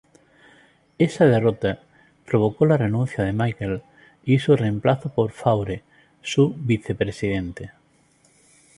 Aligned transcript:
Esta 0.97 1.25
derrota 1.27 1.77
provocó 2.25 2.65
la 2.65 2.75
renuncia 2.75 3.23
de 3.23 3.33
Michel 3.33 3.83
y 4.25 4.39
su 4.39 4.55
reemplazo 4.55 5.09
por 5.13 5.29
Faure, 5.31 5.83
su 6.23 6.55
vicepresidente. 6.57 7.71